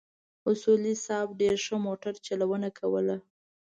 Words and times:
اصولي 0.49 0.93
صیب 1.05 1.27
ډېره 1.39 1.59
ښه 1.65 1.75
موټر 1.87 2.13
چلونه 2.27 2.69
کوله. 2.79 3.15